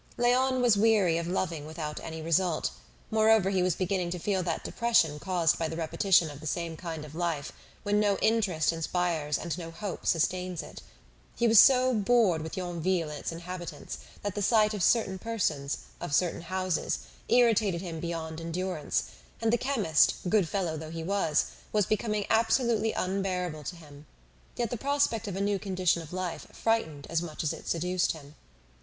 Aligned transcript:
Léon 0.17 0.61
was 0.63 0.77
weary 0.77 1.19
of 1.19 1.27
loving 1.27 1.67
without 1.67 1.99
any 1.99 2.23
result; 2.23 2.71
moreover 3.11 3.51
he 3.51 3.61
was 3.61 3.75
beginning 3.75 4.09
to 4.09 4.17
feel 4.17 4.41
that 4.41 4.63
depression 4.63 5.19
caused 5.19 5.59
by 5.59 5.67
the 5.67 5.77
repetition 5.77 6.31
of 6.31 6.39
the 6.39 6.47
same 6.47 6.75
kind 6.75 7.05
of 7.05 7.13
life, 7.13 7.51
when 7.83 7.99
no 7.99 8.17
interest 8.17 8.73
inspires 8.73 9.37
and 9.37 9.55
no 9.59 9.69
hope 9.69 10.07
sustains 10.07 10.63
it. 10.63 10.81
He 11.35 11.47
was 11.47 11.59
so 11.59 11.93
bored 11.93 12.41
with 12.41 12.57
Yonville 12.57 13.11
and 13.11 13.19
its 13.19 13.31
inhabitants, 13.31 13.99
that 14.23 14.33
the 14.33 14.41
sight 14.41 14.73
of 14.73 14.81
certain 14.81 15.19
persons, 15.19 15.77
of 15.99 16.15
certain 16.15 16.41
houses, 16.41 17.01
irritated 17.29 17.81
him 17.81 17.99
beyond 17.99 18.41
endurance; 18.41 19.03
and 19.39 19.53
the 19.53 19.57
chemist, 19.59 20.15
good 20.27 20.49
fellow 20.49 20.77
though 20.77 20.89
he 20.89 21.03
was, 21.03 21.45
was 21.71 21.85
becoming 21.85 22.25
absolutely 22.27 22.91
unbearable 22.91 23.63
to 23.65 23.75
him. 23.75 24.07
Yet 24.55 24.71
the 24.71 24.77
prospect 24.77 25.27
of 25.27 25.35
a 25.35 25.41
new 25.41 25.59
condition 25.59 26.01
of 26.01 26.11
life 26.11 26.47
frightened 26.53 27.05
as 27.07 27.21
much 27.21 27.43
as 27.43 27.53
it 27.53 27.67
seduced 27.67 28.13
him. 28.13 28.33